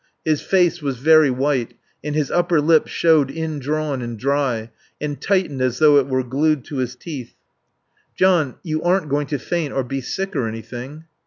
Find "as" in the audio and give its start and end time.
5.61-5.77